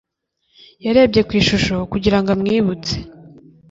[0.85, 2.95] Yarebye ku ishusho kugira ngo amwibutse.